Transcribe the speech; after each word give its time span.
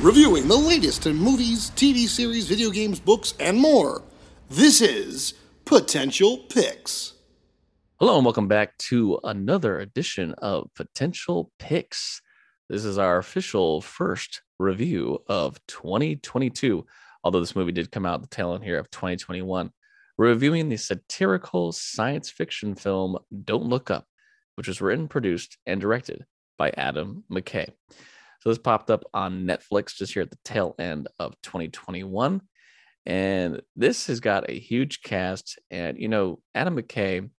Reviewing 0.00 0.48
the 0.48 0.56
latest 0.56 1.06
in 1.06 1.16
movies, 1.16 1.72
TV 1.76 2.08
series, 2.08 2.46
video 2.46 2.70
games, 2.70 2.98
books, 2.98 3.34
and 3.38 3.58
more. 3.58 4.00
This 4.48 4.80
is 4.80 5.34
Potential 5.66 6.38
Picks. 6.48 7.12
Hello 7.96 8.16
and 8.16 8.24
welcome 8.24 8.48
back 8.48 8.78
to 8.78 9.20
another 9.24 9.78
edition 9.80 10.32
of 10.38 10.72
Potential 10.74 11.52
Picks. 11.58 12.22
This 12.70 12.86
is 12.86 12.96
our 12.96 13.18
official 13.18 13.82
first 13.82 14.40
review 14.58 15.22
of 15.28 15.58
2022, 15.66 16.86
although 17.22 17.40
this 17.40 17.56
movie 17.56 17.72
did 17.72 17.90
come 17.90 18.06
out 18.06 18.20
the 18.20 18.28
tail 18.28 18.54
end 18.54 18.64
here 18.64 18.78
of 18.78 18.90
2021. 18.90 19.70
Reviewing 20.16 20.68
the 20.68 20.76
satirical 20.76 21.70
science 21.70 22.28
fiction 22.28 22.74
film 22.74 23.18
Don't 23.44 23.66
Look 23.66 23.90
Up, 23.90 24.06
which 24.56 24.66
was 24.66 24.80
written, 24.80 25.06
produced, 25.06 25.58
and 25.64 25.80
directed 25.80 26.24
by 26.58 26.70
Adam 26.76 27.22
McKay. 27.30 27.68
So 28.40 28.48
this 28.48 28.58
popped 28.58 28.90
up 28.90 29.04
on 29.14 29.46
Netflix 29.46 29.94
just 29.94 30.14
here 30.14 30.22
at 30.22 30.30
the 30.30 30.38
tail 30.44 30.74
end 30.78 31.08
of 31.18 31.40
2021. 31.42 32.40
And 33.06 33.62
this 33.74 34.08
has 34.08 34.20
got 34.20 34.50
a 34.50 34.58
huge 34.58 35.02
cast. 35.02 35.58
And, 35.70 35.98
you 35.98 36.08
know, 36.08 36.40
Adam 36.54 36.76
McKay, 36.76 37.30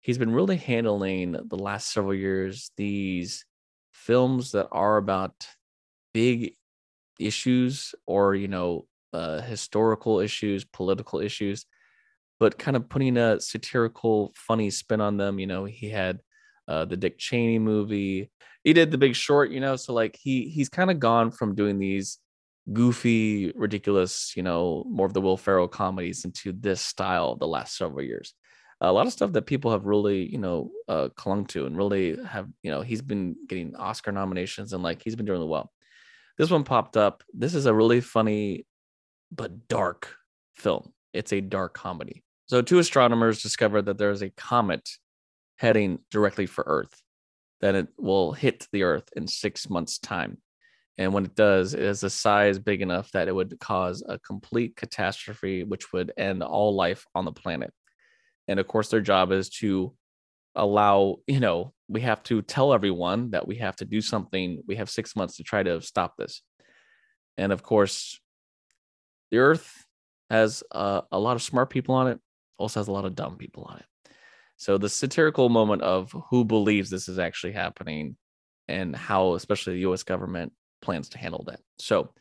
he's 0.00 0.18
been 0.18 0.32
really 0.32 0.56
handling 0.56 1.32
the 1.32 1.56
last 1.56 1.92
several 1.92 2.14
years 2.14 2.70
these 2.76 3.44
films 3.92 4.52
that 4.52 4.68
are 4.70 4.96
about 4.96 5.34
big 6.18 6.54
issues 7.20 7.94
or, 8.06 8.34
you 8.34 8.48
know, 8.48 8.86
uh, 9.12 9.40
historical 9.40 10.18
issues, 10.20 10.64
political 10.64 11.20
issues, 11.20 11.64
but 12.40 12.58
kind 12.58 12.76
of 12.76 12.88
putting 12.88 13.16
a 13.16 13.40
satirical, 13.40 14.32
funny 14.48 14.70
spin 14.70 15.00
on 15.00 15.16
them. 15.16 15.38
You 15.38 15.46
know, 15.46 15.64
he 15.64 15.88
had 15.88 16.20
uh, 16.66 16.84
the 16.84 16.96
Dick 16.96 17.18
Cheney 17.18 17.58
movie. 17.58 18.30
He 18.64 18.72
did 18.72 18.90
The 18.90 18.98
Big 18.98 19.14
Short, 19.14 19.50
you 19.50 19.60
know, 19.60 19.76
so 19.76 19.92
like 19.94 20.18
he 20.20 20.48
he's 20.48 20.68
kind 20.68 20.90
of 20.90 20.98
gone 20.98 21.30
from 21.30 21.54
doing 21.54 21.78
these 21.78 22.18
goofy, 22.72 23.52
ridiculous, 23.54 24.32
you 24.36 24.42
know, 24.42 24.84
more 24.88 25.06
of 25.06 25.14
the 25.14 25.20
Will 25.20 25.36
Ferrell 25.36 25.68
comedies 25.68 26.24
into 26.24 26.52
this 26.52 26.80
style 26.80 27.36
the 27.36 27.46
last 27.46 27.76
several 27.76 28.02
years. 28.02 28.34
A 28.80 28.92
lot 28.92 29.06
of 29.06 29.12
stuff 29.12 29.32
that 29.32 29.46
people 29.46 29.70
have 29.72 29.86
really, 29.86 30.20
you 30.30 30.38
know, 30.38 30.70
uh, 30.88 31.08
clung 31.16 31.46
to 31.46 31.66
and 31.66 31.76
really 31.76 32.16
have, 32.34 32.48
you 32.62 32.70
know, 32.72 32.82
he's 32.82 33.02
been 33.02 33.36
getting 33.48 33.74
Oscar 33.76 34.12
nominations 34.12 34.72
and 34.72 34.82
like 34.82 35.02
he's 35.02 35.16
been 35.16 35.26
doing 35.26 35.48
well. 35.48 35.70
This 36.38 36.50
one 36.50 36.64
popped 36.64 36.96
up. 36.96 37.24
This 37.34 37.54
is 37.54 37.66
a 37.66 37.74
really 37.74 38.00
funny 38.00 38.64
but 39.32 39.68
dark 39.68 40.14
film. 40.54 40.92
It's 41.12 41.32
a 41.32 41.40
dark 41.40 41.74
comedy. 41.74 42.22
So, 42.46 42.62
two 42.62 42.78
astronomers 42.78 43.42
discover 43.42 43.82
that 43.82 43.98
there 43.98 44.10
is 44.10 44.22
a 44.22 44.30
comet 44.30 44.88
heading 45.56 45.98
directly 46.10 46.46
for 46.46 46.64
Earth, 46.66 47.02
that 47.60 47.74
it 47.74 47.88
will 47.98 48.32
hit 48.32 48.68
the 48.72 48.84
Earth 48.84 49.08
in 49.16 49.26
six 49.26 49.68
months' 49.68 49.98
time. 49.98 50.38
And 50.96 51.12
when 51.12 51.24
it 51.24 51.34
does, 51.34 51.74
it 51.74 51.80
is 51.80 52.02
a 52.02 52.10
size 52.10 52.58
big 52.58 52.82
enough 52.82 53.10
that 53.12 53.28
it 53.28 53.34
would 53.34 53.58
cause 53.60 54.02
a 54.08 54.18
complete 54.18 54.76
catastrophe, 54.76 55.64
which 55.64 55.92
would 55.92 56.12
end 56.16 56.42
all 56.42 56.74
life 56.74 57.04
on 57.14 57.24
the 57.24 57.32
planet. 57.32 57.72
And 58.46 58.58
of 58.58 58.66
course, 58.66 58.88
their 58.88 59.00
job 59.00 59.30
is 59.30 59.48
to 59.60 59.92
allow, 60.54 61.16
you 61.26 61.40
know, 61.40 61.72
we 61.88 62.02
have 62.02 62.22
to 62.24 62.42
tell 62.42 62.72
everyone 62.72 63.30
that 63.30 63.46
we 63.46 63.56
have 63.56 63.76
to 63.76 63.84
do 63.84 64.00
something. 64.00 64.62
We 64.66 64.76
have 64.76 64.90
six 64.90 65.16
months 65.16 65.36
to 65.36 65.42
try 65.42 65.62
to 65.62 65.80
stop 65.80 66.16
this. 66.16 66.42
And 67.36 67.52
of 67.52 67.62
course, 67.62 68.20
the 69.30 69.38
Earth 69.38 69.86
has 70.30 70.62
uh, 70.72 71.02
a 71.10 71.18
lot 71.18 71.36
of 71.36 71.42
smart 71.42 71.70
people 71.70 71.94
on 71.94 72.08
it, 72.08 72.18
also 72.58 72.80
has 72.80 72.88
a 72.88 72.92
lot 72.92 73.04
of 73.04 73.14
dumb 73.14 73.36
people 73.36 73.64
on 73.64 73.78
it. 73.78 74.12
So 74.56 74.76
the 74.76 74.88
satirical 74.88 75.48
moment 75.48 75.82
of 75.82 76.12
who 76.30 76.44
believes 76.44 76.90
this 76.90 77.08
is 77.08 77.18
actually 77.18 77.52
happening 77.52 78.16
and 78.66 78.94
how, 78.94 79.34
especially 79.34 79.74
the 79.74 79.80
U.S. 79.80 80.02
government, 80.02 80.52
plans 80.82 81.08
to 81.10 81.18
handle 81.18 81.44
that. 81.46 81.60
So, 81.78 82.12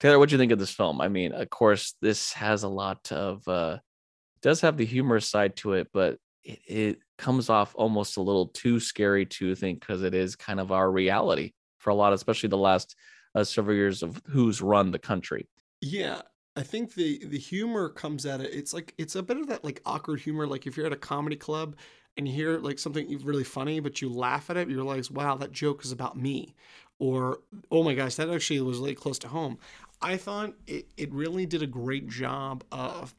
Taylor, 0.00 0.18
what 0.18 0.28
do 0.28 0.34
you 0.34 0.38
think 0.38 0.52
of 0.52 0.58
this 0.58 0.70
film? 0.70 1.00
I 1.00 1.08
mean, 1.08 1.32
of 1.32 1.48
course, 1.48 1.94
this 2.02 2.32
has 2.34 2.64
a 2.64 2.68
lot 2.68 3.10
of 3.12 3.46
uh, 3.48 3.78
does 4.42 4.60
have 4.60 4.76
the 4.76 4.84
humorous 4.84 5.28
side 5.28 5.56
to 5.56 5.72
it, 5.74 5.88
but 5.92 6.18
it, 6.46 6.60
it 6.66 6.98
comes 7.18 7.50
off 7.50 7.74
almost 7.74 8.16
a 8.16 8.22
little 8.22 8.48
too 8.48 8.78
scary 8.80 9.26
to 9.26 9.54
think 9.54 9.80
because 9.80 10.02
it 10.02 10.14
is 10.14 10.36
kind 10.36 10.60
of 10.60 10.72
our 10.72 10.90
reality 10.90 11.52
for 11.78 11.90
a 11.90 11.94
lot, 11.94 12.12
especially 12.12 12.48
the 12.48 12.56
last 12.56 12.96
uh, 13.34 13.44
several 13.44 13.76
years 13.76 14.02
of 14.02 14.20
who's 14.26 14.62
run 14.62 14.90
the 14.90 14.98
country. 14.98 15.48
Yeah, 15.80 16.22
I 16.56 16.62
think 16.62 16.94
the 16.94 17.24
the 17.26 17.38
humor 17.38 17.88
comes 17.88 18.24
at 18.24 18.40
it. 18.40 18.54
It's 18.54 18.72
like 18.72 18.94
it's 18.96 19.16
a 19.16 19.22
bit 19.22 19.36
of 19.36 19.48
that 19.48 19.64
like 19.64 19.82
awkward 19.84 20.20
humor. 20.20 20.46
Like 20.46 20.66
if 20.66 20.76
you're 20.76 20.86
at 20.86 20.92
a 20.92 20.96
comedy 20.96 21.36
club 21.36 21.76
and 22.16 22.26
you 22.26 22.34
hear 22.34 22.58
like 22.58 22.78
something 22.78 23.18
really 23.24 23.44
funny, 23.44 23.80
but 23.80 24.00
you 24.00 24.08
laugh 24.08 24.48
at 24.48 24.56
it, 24.56 24.68
you 24.68 24.76
realize, 24.76 25.10
wow, 25.10 25.36
that 25.36 25.52
joke 25.52 25.84
is 25.84 25.92
about 25.92 26.16
me, 26.16 26.54
or 26.98 27.40
oh 27.70 27.82
my 27.82 27.94
gosh, 27.94 28.14
that 28.14 28.30
actually 28.30 28.60
was 28.60 28.78
really 28.78 28.94
close 28.94 29.18
to 29.20 29.28
home. 29.28 29.58
I 30.00 30.16
thought 30.16 30.54
it, 30.66 30.86
it 30.96 31.12
really 31.12 31.46
did 31.46 31.62
a 31.62 31.66
great 31.66 32.08
job 32.08 32.64
of 32.72 33.14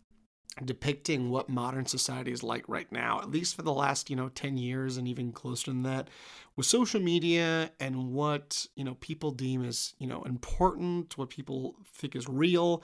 depicting 0.65 1.29
what 1.29 1.49
modern 1.49 1.85
society 1.85 2.31
is 2.31 2.43
like 2.43 2.63
right 2.67 2.91
now, 2.91 3.19
at 3.19 3.29
least 3.29 3.55
for 3.55 3.61
the 3.61 3.73
last, 3.73 4.09
you 4.09 4.15
know, 4.15 4.29
10 4.29 4.57
years 4.57 4.97
and 4.97 5.07
even 5.07 5.31
closer 5.31 5.71
than 5.71 5.83
that, 5.83 6.09
with 6.55 6.65
social 6.65 6.99
media 6.99 7.71
and 7.79 8.11
what, 8.13 8.65
you 8.75 8.83
know, 8.83 8.95
people 8.95 9.31
deem 9.31 9.63
as, 9.63 9.93
you 9.99 10.07
know, 10.07 10.23
important, 10.23 11.17
what 11.17 11.29
people 11.29 11.75
think 11.93 12.15
is 12.15 12.27
real, 12.27 12.83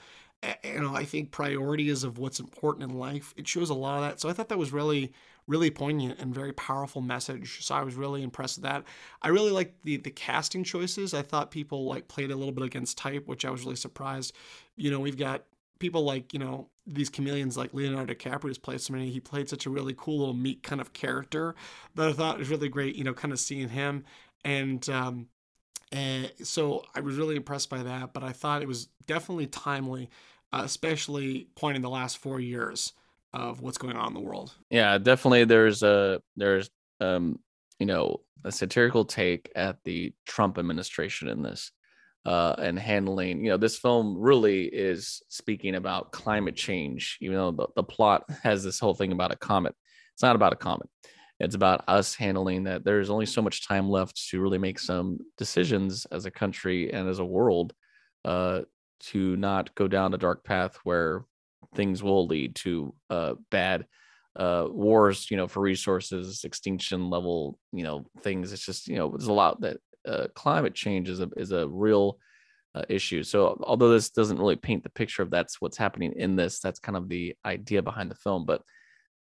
you 0.63 0.81
know, 0.81 0.95
I 0.95 1.05
think 1.05 1.31
priorities 1.31 2.03
of 2.03 2.17
what's 2.17 2.39
important 2.39 2.91
in 2.91 2.97
life. 2.97 3.33
It 3.37 3.47
shows 3.47 3.69
a 3.69 3.73
lot 3.73 3.95
of 3.95 4.01
that. 4.01 4.19
So 4.19 4.29
I 4.29 4.33
thought 4.33 4.49
that 4.49 4.57
was 4.57 4.73
really, 4.73 5.13
really 5.47 5.71
poignant 5.71 6.19
and 6.19 6.33
very 6.33 6.53
powerful 6.53 7.01
message. 7.01 7.65
So 7.65 7.75
I 7.75 7.83
was 7.83 7.95
really 7.95 8.23
impressed 8.23 8.57
with 8.57 8.63
that. 8.63 8.83
I 9.21 9.29
really 9.29 9.51
liked 9.51 9.83
the 9.83 9.97
the 9.97 10.11
casting 10.11 10.63
choices. 10.63 11.13
I 11.13 11.21
thought 11.21 11.51
people 11.51 11.85
like 11.85 12.07
played 12.07 12.31
a 12.31 12.35
little 12.35 12.53
bit 12.53 12.65
against 12.65 12.97
type, 12.97 13.27
which 13.27 13.45
I 13.45 13.51
was 13.51 13.63
really 13.63 13.75
surprised. 13.75 14.33
You 14.75 14.91
know, 14.91 14.99
we've 14.99 15.17
got 15.17 15.43
people 15.79 16.03
like 16.03 16.33
you 16.33 16.39
know 16.39 16.69
these 16.85 17.09
chameleons 17.09 17.57
like 17.57 17.73
Leonardo 17.73 18.13
DiCaprio 18.13 18.47
has 18.49 18.57
played 18.57 18.81
so 18.81 18.93
many. 18.93 19.09
He 19.09 19.19
played 19.19 19.49
such 19.49 19.65
a 19.65 19.69
really 19.69 19.93
cool 19.97 20.19
little 20.19 20.33
meek 20.33 20.63
kind 20.63 20.81
of 20.81 20.93
character 20.93 21.55
that 21.95 22.09
I 22.09 22.13
thought 22.13 22.39
was 22.39 22.49
really 22.49 22.69
great. 22.69 22.95
You 22.95 23.03
know, 23.03 23.13
kind 23.13 23.31
of 23.31 23.39
seeing 23.39 23.69
him 23.69 24.05
and. 24.43 24.87
um 24.89 25.27
and 25.91 26.31
so 26.41 26.83
I 26.95 27.01
was 27.01 27.17
really 27.17 27.35
impressed 27.35 27.69
by 27.69 27.83
that, 27.83 28.13
but 28.13 28.23
I 28.23 28.31
thought 28.31 28.63
it 28.63 28.67
was 28.67 28.87
definitely 29.05 29.45
timely 29.45 30.09
uh, 30.53 30.61
especially 30.63 31.47
pointing 31.55 31.81
the 31.81 31.89
last 31.89 32.19
four 32.19 32.39
years 32.39 32.93
of 33.33 33.61
what's 33.61 33.79
going 33.79 33.97
on 33.97 34.09
in 34.09 34.13
the 34.13 34.19
world. 34.19 34.53
Yeah, 34.69 34.97
definitely. 34.99 35.45
There's 35.45 35.81
a 35.81 36.21
there's 36.35 36.69
um 36.99 37.39
you 37.79 37.87
know 37.87 38.21
a 38.43 38.51
satirical 38.51 39.03
take 39.05 39.51
at 39.55 39.83
the 39.83 40.13
Trump 40.27 40.57
administration 40.57 41.27
in 41.27 41.41
this. 41.41 41.71
Uh, 42.25 42.55
and 42.57 42.79
handling, 42.79 43.43
you 43.43 43.51
know, 43.51 43.57
this 43.57 43.77
film 43.77 44.17
really 44.17 44.63
is 44.63 45.21
speaking 45.27 45.75
about 45.75 46.13
climate 46.13 46.55
change, 46.55 47.17
even 47.19 47.35
though 47.35 47.51
the, 47.51 47.67
the 47.75 47.83
plot 47.83 48.23
has 48.43 48.63
this 48.63 48.79
whole 48.79 48.93
thing 48.93 49.11
about 49.11 49.33
a 49.33 49.35
comet. 49.35 49.75
It's 50.13 50.23
not 50.23 50.37
about 50.37 50.53
a 50.53 50.55
comet. 50.57 50.87
It's 51.39 51.55
about 51.55 51.83
us 51.89 52.15
handling 52.15 52.63
that 52.63 52.85
there's 52.85 53.09
only 53.09 53.25
so 53.25 53.41
much 53.41 53.67
time 53.67 53.89
left 53.89 54.29
to 54.29 54.39
really 54.39 54.57
make 54.57 54.79
some 54.79 55.19
decisions 55.37 56.05
as 56.11 56.25
a 56.25 56.31
country 56.31 56.93
and 56.93 57.09
as 57.09 57.19
a 57.19 57.25
world 57.25 57.73
uh, 58.23 58.61
to 58.99 59.35
not 59.35 59.75
go 59.75 59.87
down 59.87 60.13
a 60.13 60.17
dark 60.17 60.45
path 60.45 60.77
where 60.85 61.25
things 61.75 62.01
will 62.01 62.27
lead 62.27 62.55
to 62.55 62.93
uh, 63.09 63.33
bad 63.51 63.85
uh, 64.35 64.65
wars, 64.69 65.29
you 65.29 65.37
know, 65.37 65.47
for 65.47 65.61
resources, 65.61 66.43
extinction 66.43 67.09
level, 67.09 67.59
you 67.71 67.83
know, 67.83 68.05
things. 68.21 68.53
It's 68.53 68.65
just, 68.65 68.87
you 68.87 68.95
know, 68.95 69.09
there's 69.09 69.27
a 69.27 69.33
lot 69.33 69.61
that 69.61 69.77
uh, 70.07 70.27
climate 70.35 70.73
change 70.73 71.09
is 71.09 71.19
a, 71.19 71.29
is 71.37 71.51
a 71.51 71.67
real 71.67 72.17
uh, 72.75 72.83
issue. 72.89 73.23
So 73.23 73.61
although 73.63 73.91
this 73.91 74.09
doesn't 74.09 74.39
really 74.39 74.55
paint 74.55 74.83
the 74.83 74.89
picture 74.89 75.21
of 75.21 75.29
that's 75.29 75.61
what's 75.61 75.77
happening 75.77 76.13
in 76.15 76.35
this, 76.35 76.59
that's 76.59 76.79
kind 76.79 76.97
of 76.97 77.09
the 77.09 77.35
idea 77.45 77.81
behind 77.81 78.09
the 78.09 78.15
film. 78.15 78.45
But 78.45 78.63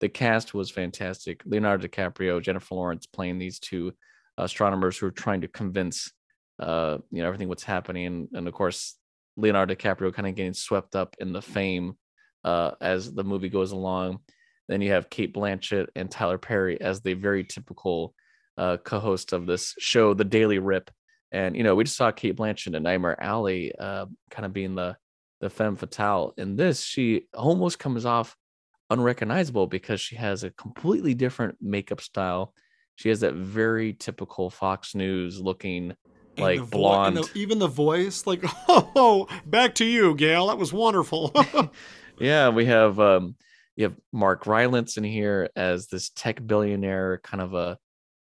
the 0.00 0.08
cast 0.08 0.54
was 0.54 0.70
fantastic. 0.70 1.42
Leonardo 1.44 1.86
DiCaprio, 1.86 2.42
Jennifer 2.42 2.74
Lawrence 2.74 3.06
playing 3.06 3.38
these 3.38 3.58
two 3.58 3.92
astronomers 4.38 4.96
who 4.96 5.06
are 5.06 5.10
trying 5.10 5.42
to 5.42 5.48
convince, 5.48 6.12
uh, 6.58 6.98
you 7.10 7.20
know, 7.20 7.26
everything 7.26 7.48
what's 7.48 7.64
happening. 7.64 8.28
And, 8.32 8.48
of 8.48 8.54
course, 8.54 8.96
Leonardo 9.36 9.74
DiCaprio 9.74 10.14
kind 10.14 10.28
of 10.28 10.34
getting 10.34 10.54
swept 10.54 10.96
up 10.96 11.16
in 11.18 11.32
the 11.32 11.42
fame 11.42 11.94
uh, 12.44 12.72
as 12.80 13.12
the 13.12 13.24
movie 13.24 13.50
goes 13.50 13.72
along. 13.72 14.20
Then 14.68 14.80
you 14.80 14.92
have 14.92 15.10
Cate 15.10 15.34
Blanchett 15.34 15.88
and 15.96 16.10
Tyler 16.10 16.38
Perry 16.38 16.80
as 16.80 17.02
the 17.02 17.14
very 17.14 17.44
typical 17.44 18.14
uh, 18.60 18.76
co-host 18.76 19.32
of 19.32 19.46
this 19.46 19.74
show, 19.78 20.12
The 20.14 20.24
Daily 20.24 20.58
Rip. 20.58 20.90
And 21.32 21.56
you 21.56 21.62
know, 21.62 21.74
we 21.74 21.84
just 21.84 21.96
saw 21.96 22.10
Cate 22.10 22.36
Blanchett 22.36 22.74
and 22.74 22.84
Nightmare 22.84 23.20
Alley, 23.22 23.72
uh, 23.78 24.06
kind 24.30 24.44
of 24.46 24.52
being 24.52 24.74
the 24.74 24.96
the 25.40 25.48
femme 25.48 25.76
fatale. 25.76 26.34
In 26.36 26.56
this, 26.56 26.82
she 26.82 27.22
almost 27.34 27.78
comes 27.78 28.04
off 28.04 28.36
unrecognizable 28.90 29.66
because 29.66 30.00
she 30.00 30.16
has 30.16 30.44
a 30.44 30.50
completely 30.50 31.14
different 31.14 31.56
makeup 31.60 32.00
style. 32.00 32.52
She 32.96 33.08
has 33.08 33.20
that 33.20 33.34
very 33.34 33.94
typical 33.94 34.50
Fox 34.50 34.94
News 34.94 35.40
looking 35.40 35.92
And 36.36 36.44
like 36.44 36.60
vo- 36.60 36.66
blonde. 36.78 37.16
the- 37.16 37.30
even 37.34 37.58
the 37.58 37.68
voice, 37.68 38.26
like, 38.26 38.42
oh, 38.68 39.26
back 39.46 39.74
to 39.76 39.84
you, 39.84 40.14
Gail. 40.14 40.48
That 40.48 40.58
was 40.58 40.72
wonderful. 40.72 41.32
Yeah, 42.18 42.50
we 42.50 42.66
have 42.66 43.00
um 43.00 43.34
you 43.76 43.84
have 43.84 43.96
Mark 44.12 44.46
Rylance 44.46 44.98
in 44.98 45.04
here 45.04 45.48
as 45.56 45.86
this 45.86 46.10
tech 46.10 46.46
billionaire, 46.46 47.18
kind 47.24 47.40
of 47.40 47.54
a 47.54 47.78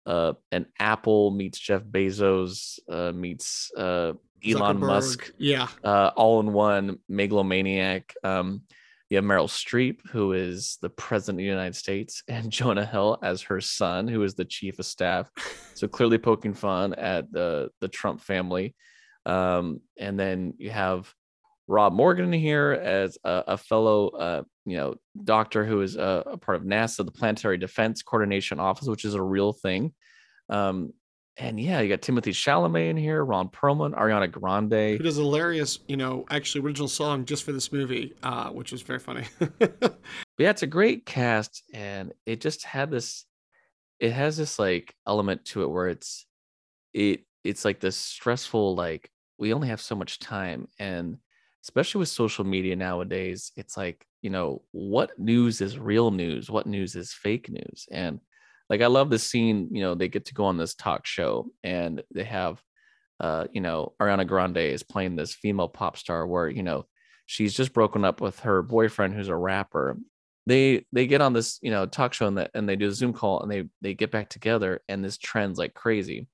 uh 0.05 0.33
an 0.51 0.65
Apple 0.79 1.31
meets 1.31 1.59
Jeff 1.59 1.83
Bezos 1.83 2.79
uh 2.91 3.11
meets 3.13 3.71
uh 3.77 4.13
Elon 4.45 4.77
Zuckerberg. 4.77 4.79
Musk 4.79 5.31
Yeah. 5.37 5.67
uh 5.83 6.11
all 6.15 6.39
in 6.39 6.51
one 6.53 6.97
megalomaniac. 7.09 8.13
Um 8.23 8.61
you 9.09 9.17
have 9.17 9.25
Meryl 9.25 9.47
Streep, 9.47 9.99
who 10.09 10.33
is 10.33 10.79
the 10.81 10.89
president 10.89 11.35
of 11.35 11.43
the 11.43 11.49
United 11.49 11.75
States, 11.75 12.23
and 12.27 12.51
Jonah 12.51 12.85
Hill 12.85 13.19
as 13.21 13.43
her 13.43 13.61
son, 13.61 14.07
who 14.07 14.23
is 14.23 14.33
the 14.33 14.45
chief 14.45 14.79
of 14.79 14.85
staff. 14.85 15.29
So 15.75 15.87
clearly 15.87 16.17
poking 16.17 16.53
fun 16.53 16.93
at 16.95 17.31
the 17.31 17.69
the 17.79 17.87
Trump 17.87 18.21
family. 18.21 18.75
Um, 19.25 19.79
and 19.97 20.19
then 20.19 20.55
you 20.57 20.69
have 20.71 21.13
Rob 21.67 21.93
Morgan 21.93 22.33
in 22.33 22.39
here 22.39 22.71
as 22.71 23.17
a, 23.23 23.43
a 23.47 23.57
fellow, 23.57 24.09
uh, 24.09 24.43
you 24.65 24.77
know, 24.77 24.95
doctor 25.23 25.65
who 25.65 25.81
is 25.81 25.95
a, 25.95 26.23
a 26.25 26.37
part 26.37 26.57
of 26.57 26.63
NASA, 26.63 27.05
the 27.05 27.11
Planetary 27.11 27.57
Defense 27.57 28.01
Coordination 28.01 28.59
Office, 28.59 28.87
which 28.87 29.05
is 29.05 29.13
a 29.13 29.21
real 29.21 29.53
thing. 29.53 29.93
Um, 30.49 30.93
and 31.37 31.59
yeah, 31.59 31.79
you 31.79 31.89
got 31.89 32.01
Timothée 32.01 32.33
Chalamet 32.33 32.91
in 32.91 32.97
here, 32.97 33.23
Ron 33.25 33.49
Perlman, 33.49 33.97
Ariana 33.97 34.29
Grande. 34.29 34.97
Who 34.97 35.03
does 35.03 35.17
a 35.17 35.21
hilarious, 35.21 35.79
you 35.87 35.97
know, 35.97 36.25
actually 36.29 36.63
original 36.63 36.87
song 36.87 37.25
just 37.25 37.43
for 37.43 37.53
this 37.53 37.71
movie, 37.71 38.13
uh, 38.21 38.49
which 38.49 38.71
was 38.71 38.81
very 38.81 38.99
funny. 38.99 39.25
But 40.37 40.43
yeah, 40.43 40.49
it's 40.49 40.63
a 40.63 40.67
great 40.67 41.05
cast, 41.05 41.63
and 41.73 42.11
it 42.25 42.41
just 42.41 42.65
had 42.65 42.89
this. 42.89 43.25
It 43.99 44.11
has 44.11 44.35
this 44.35 44.57
like 44.57 44.93
element 45.07 45.45
to 45.45 45.63
it 45.63 45.69
where 45.69 45.87
it's, 45.87 46.25
it 46.93 47.21
it's 47.43 47.63
like 47.63 47.79
this 47.79 47.95
stressful 47.95 48.75
like 48.75 49.09
we 49.37 49.53
only 49.53 49.67
have 49.67 49.81
so 49.81 49.95
much 49.95 50.19
time, 50.19 50.67
and 50.79 51.17
especially 51.63 51.99
with 51.99 52.09
social 52.09 52.43
media 52.43 52.75
nowadays, 52.75 53.51
it's 53.55 53.77
like 53.77 54.05
you 54.21 54.29
know 54.29 54.61
what 54.71 55.17
news 55.17 55.61
is 55.61 55.77
real 55.77 56.11
news, 56.11 56.49
what 56.49 56.67
news 56.67 56.95
is 56.95 57.13
fake 57.13 57.49
news, 57.49 57.87
and 57.91 58.19
like 58.69 58.81
I 58.81 58.87
love 58.87 59.09
the 59.09 59.19
scene. 59.19 59.69
You 59.71 59.81
know, 59.81 59.95
they 59.95 60.07
get 60.07 60.25
to 60.25 60.33
go 60.33 60.45
on 60.45 60.57
this 60.57 60.75
talk 60.75 61.05
show, 61.05 61.47
and 61.63 62.01
they 62.13 62.23
have, 62.25 62.61
uh, 63.19 63.45
you 63.51 63.61
know, 63.61 63.93
Ariana 64.01 64.27
Grande 64.27 64.57
is 64.57 64.83
playing 64.83 65.15
this 65.15 65.33
female 65.33 65.69
pop 65.69 65.97
star 65.97 66.27
where 66.27 66.49
you 66.49 66.63
know 66.63 66.85
she's 67.25 67.53
just 67.53 67.73
broken 67.73 68.03
up 68.05 68.21
with 68.21 68.39
her 68.41 68.61
boyfriend 68.61 69.13
who's 69.13 69.29
a 69.29 69.35
rapper. 69.35 69.97
They 70.45 70.85
they 70.91 71.07
get 71.07 71.21
on 71.21 71.33
this 71.33 71.59
you 71.61 71.71
know 71.71 71.85
talk 71.85 72.13
show 72.13 72.27
and, 72.27 72.49
and 72.53 72.67
they 72.67 72.75
do 72.75 72.89
a 72.89 72.91
zoom 72.91 73.13
call 73.13 73.41
and 73.41 73.51
they 73.51 73.63
they 73.81 73.93
get 73.93 74.11
back 74.11 74.29
together 74.29 74.81
and 74.89 75.03
this 75.03 75.17
trends 75.17 75.57
like 75.57 75.73
crazy. 75.73 76.27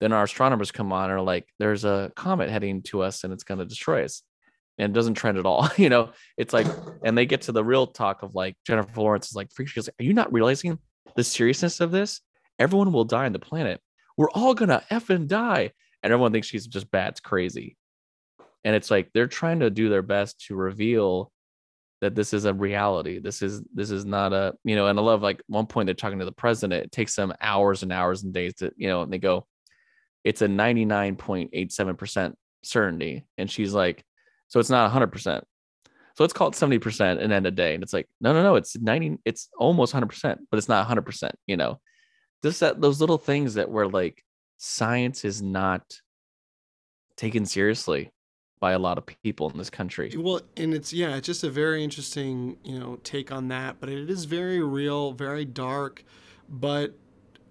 Then 0.00 0.12
our 0.12 0.24
astronomers 0.24 0.72
come 0.72 0.92
on 0.92 1.04
and 1.04 1.12
are 1.14 1.22
like 1.22 1.48
there's 1.58 1.86
a 1.86 2.12
comet 2.16 2.50
heading 2.50 2.82
to 2.82 3.00
us 3.00 3.24
and 3.24 3.32
it's 3.32 3.44
going 3.44 3.58
to 3.58 3.64
destroy 3.64 4.04
us 4.04 4.22
and 4.78 4.94
doesn't 4.94 5.14
trend 5.14 5.38
at 5.38 5.46
all 5.46 5.68
you 5.76 5.88
know? 5.88 6.10
It's 6.36 6.52
like 6.52 6.66
and 7.04 7.16
they 7.16 7.26
get 7.26 7.42
to 7.42 7.52
the 7.52 7.64
real 7.64 7.86
talk 7.86 8.22
of 8.22 8.34
like 8.34 8.56
jennifer 8.66 9.00
lawrence 9.00 9.28
is 9.28 9.36
like 9.36 9.52
freak, 9.52 9.68
she's 9.68 9.88
like 9.88 9.94
are 10.00 10.04
you 10.04 10.14
not 10.14 10.32
realizing 10.32 10.78
the 11.16 11.24
seriousness 11.24 11.80
of 11.80 11.90
this? 11.90 12.20
Everyone 12.58 12.92
will 12.92 13.04
die 13.04 13.26
on 13.26 13.32
the 13.32 13.38
planet. 13.38 13.80
We're 14.16 14.30
all 14.30 14.54
gonna 14.54 14.82
effing 14.90 15.26
die. 15.26 15.72
And 16.02 16.12
everyone 16.12 16.32
thinks 16.32 16.46
she's 16.46 16.66
just 16.66 16.90
bad 16.90 17.10
it's 17.10 17.20
crazy. 17.20 17.76
And 18.64 18.74
it's 18.74 18.90
like 18.90 19.10
they're 19.12 19.26
trying 19.26 19.60
to 19.60 19.70
do 19.70 19.88
their 19.88 20.02
best 20.02 20.44
to 20.46 20.56
reveal 20.56 21.32
that 22.00 22.14
this 22.14 22.34
is 22.34 22.44
a 22.44 22.52
reality. 22.52 23.18
This 23.18 23.40
is 23.40 23.62
this 23.74 23.90
is 23.90 24.04
not 24.04 24.32
a 24.32 24.54
you 24.64 24.76
know 24.76 24.86
and 24.86 24.98
i 24.98 25.02
love 25.02 25.22
like 25.22 25.42
one 25.46 25.66
point 25.66 25.86
they're 25.86 25.94
talking 25.94 26.18
to 26.18 26.24
the 26.24 26.32
president 26.32 26.84
it 26.84 26.92
takes 26.92 27.14
them 27.14 27.32
hours 27.40 27.82
and 27.82 27.92
hours 27.92 28.22
and 28.22 28.34
days 28.34 28.54
to 28.56 28.70
you 28.76 28.88
know 28.88 29.02
and 29.02 29.12
they 29.12 29.18
go 29.18 29.46
it's 30.26 30.42
a 30.42 30.48
99.87% 30.48 32.34
certainty. 32.64 33.24
And 33.38 33.48
she's 33.48 33.72
like 33.72 34.04
so 34.48 34.60
it's 34.60 34.70
not 34.70 34.90
100% 34.90 35.42
so 36.14 36.24
let's 36.24 36.32
call 36.32 36.48
it 36.48 36.54
70% 36.54 37.20
and 37.22 37.32
end 37.32 37.46
a 37.46 37.50
day 37.50 37.74
and 37.74 37.82
it's 37.82 37.92
like 37.92 38.08
no 38.20 38.32
no 38.32 38.42
no 38.42 38.56
it's 38.56 38.76
90 38.76 39.18
it's 39.24 39.48
almost 39.58 39.94
100% 39.94 40.38
but 40.50 40.56
it's 40.56 40.68
not 40.68 40.88
100% 40.88 41.30
you 41.46 41.56
know 41.56 41.80
just 42.42 42.60
that 42.60 42.80
those 42.80 43.00
little 43.00 43.18
things 43.18 43.54
that 43.54 43.70
were 43.70 43.88
like 43.88 44.22
science 44.56 45.24
is 45.24 45.42
not 45.42 45.82
taken 47.16 47.46
seriously 47.46 48.10
by 48.60 48.72
a 48.72 48.78
lot 48.78 48.98
of 48.98 49.06
people 49.22 49.50
in 49.50 49.58
this 49.58 49.70
country 49.70 50.12
Well, 50.16 50.40
and 50.56 50.72
it's 50.72 50.92
yeah, 50.92 51.16
it's 51.16 51.26
just 51.26 51.44
a 51.44 51.50
very 51.50 51.84
interesting, 51.84 52.56
you 52.64 52.78
know, 52.78 52.96
take 53.04 53.30
on 53.30 53.48
that. 53.48 53.76
But 53.80 53.90
it 53.90 54.08
is 54.08 54.24
very 54.24 54.62
real, 54.62 55.12
very 55.12 55.44
dark. 55.44 56.04
But 56.48 56.98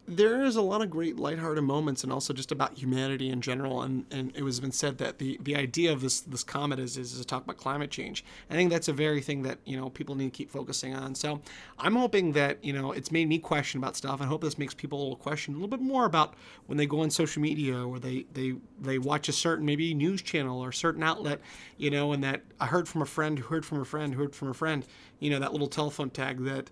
there 0.07 0.43
is 0.43 0.55
a 0.55 0.61
lot 0.61 0.81
of 0.81 0.89
great 0.89 1.17
lighthearted 1.17 1.63
moments, 1.63 2.03
and 2.03 2.13
also 2.13 2.33
just 2.33 2.51
about 2.51 2.77
humanity 2.77 3.29
in 3.29 3.41
general. 3.41 3.81
And 3.81 4.05
and 4.11 4.31
it 4.35 4.43
was 4.43 4.59
been 4.59 4.71
said 4.71 4.97
that 4.99 5.17
the 5.17 5.39
the 5.41 5.55
idea 5.55 5.91
of 5.91 6.01
this 6.01 6.21
this 6.21 6.43
comet 6.43 6.79
is 6.79 6.97
is 6.97 7.17
to 7.17 7.25
talk 7.25 7.43
about 7.43 7.57
climate 7.57 7.89
change. 7.89 8.23
I 8.49 8.53
think 8.53 8.69
that's 8.69 8.87
a 8.87 8.93
very 8.93 9.21
thing 9.21 9.41
that 9.43 9.57
you 9.65 9.77
know 9.77 9.89
people 9.89 10.15
need 10.15 10.25
to 10.25 10.37
keep 10.37 10.51
focusing 10.51 10.93
on. 10.93 11.15
So 11.15 11.41
I'm 11.79 11.95
hoping 11.95 12.33
that 12.33 12.63
you 12.63 12.73
know 12.73 12.91
it's 12.91 13.11
made 13.11 13.27
me 13.27 13.39
question 13.39 13.79
about 13.79 13.95
stuff. 13.95 14.21
I 14.21 14.25
hope 14.25 14.41
this 14.41 14.59
makes 14.59 14.73
people 14.73 15.15
question 15.15 15.55
a 15.55 15.57
little 15.57 15.69
bit 15.69 15.81
more 15.81 16.05
about 16.05 16.35
when 16.67 16.77
they 16.77 16.85
go 16.85 16.99
on 16.99 17.09
social 17.09 17.41
media 17.41 17.83
or 17.83 17.99
they 17.99 18.25
they 18.33 18.53
they 18.79 18.99
watch 18.99 19.27
a 19.27 19.33
certain 19.33 19.65
maybe 19.65 19.93
news 19.93 20.21
channel 20.21 20.63
or 20.63 20.71
certain 20.71 21.01
outlet, 21.01 21.39
you 21.77 21.89
know, 21.89 22.13
and 22.13 22.23
that 22.23 22.43
I 22.59 22.67
heard 22.67 22.87
from 22.87 23.01
a 23.01 23.07
friend 23.07 23.39
who 23.39 23.47
heard 23.47 23.65
from 23.65 23.81
a 23.81 23.85
friend 23.85 24.13
who 24.13 24.21
heard 24.21 24.35
from 24.35 24.49
a 24.49 24.53
friend, 24.53 24.85
you 25.19 25.31
know, 25.31 25.39
that 25.39 25.51
little 25.51 25.67
telephone 25.67 26.11
tag 26.11 26.43
that 26.43 26.69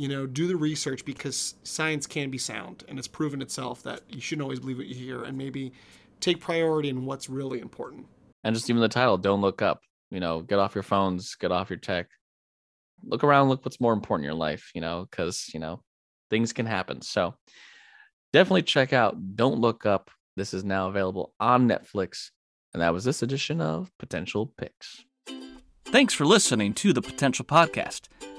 you 0.00 0.08
know, 0.08 0.26
do 0.26 0.46
the 0.46 0.56
research 0.56 1.04
because 1.04 1.56
science 1.62 2.06
can 2.06 2.30
be 2.30 2.38
sound 2.38 2.84
and 2.88 2.98
it's 2.98 3.06
proven 3.06 3.42
itself 3.42 3.82
that 3.82 4.00
you 4.08 4.18
shouldn't 4.18 4.42
always 4.42 4.58
believe 4.58 4.78
what 4.78 4.86
you 4.86 4.94
hear 4.94 5.24
and 5.24 5.36
maybe 5.36 5.72
take 6.20 6.40
priority 6.40 6.88
in 6.88 7.04
what's 7.04 7.28
really 7.28 7.60
important. 7.60 8.06
and 8.42 8.54
just 8.54 8.70
even 8.70 8.80
the 8.80 8.88
title 8.88 9.18
don't 9.18 9.42
look 9.42 9.60
up 9.60 9.82
you 10.10 10.18
know 10.18 10.40
get 10.40 10.58
off 10.58 10.74
your 10.74 10.82
phones 10.82 11.34
get 11.34 11.52
off 11.52 11.68
your 11.68 11.78
tech 11.78 12.06
look 13.04 13.22
around 13.22 13.50
look 13.50 13.62
what's 13.62 13.80
more 13.80 13.92
important 13.92 14.24
in 14.24 14.30
your 14.30 14.38
life 14.38 14.70
you 14.74 14.80
know 14.80 15.06
because 15.10 15.50
you 15.52 15.60
know 15.60 15.82
things 16.30 16.52
can 16.54 16.64
happen 16.64 17.02
so 17.02 17.34
definitely 18.32 18.62
check 18.62 18.94
out 18.94 19.16
don't 19.36 19.60
look 19.60 19.84
up 19.84 20.10
this 20.36 20.54
is 20.54 20.64
now 20.64 20.88
available 20.88 21.34
on 21.38 21.68
netflix 21.68 22.30
and 22.72 22.82
that 22.82 22.94
was 22.94 23.04
this 23.04 23.22
edition 23.22 23.60
of 23.60 23.90
potential 23.98 24.52
picks 24.56 25.04
Thanks 25.90 26.14
for 26.14 26.24
listening 26.24 26.72
to 26.74 26.92
the 26.92 27.02
Potential 27.02 27.44
Podcast. 27.44 28.02